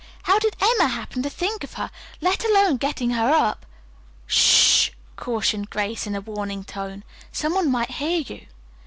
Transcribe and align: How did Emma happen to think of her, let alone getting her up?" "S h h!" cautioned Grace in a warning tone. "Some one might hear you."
How 0.23 0.39
did 0.39 0.55
Emma 0.59 0.87
happen 0.87 1.21
to 1.21 1.29
think 1.29 1.63
of 1.63 1.75
her, 1.75 1.91
let 2.21 2.43
alone 2.43 2.77
getting 2.77 3.11
her 3.11 3.29
up?" 3.31 3.67
"S 4.27 4.33
h 4.33 4.87
h!" 4.87 4.93
cautioned 5.15 5.69
Grace 5.69 6.07
in 6.07 6.15
a 6.15 6.21
warning 6.21 6.63
tone. 6.63 7.03
"Some 7.31 7.53
one 7.53 7.69
might 7.71 7.91
hear 7.91 8.19
you." 8.21 8.47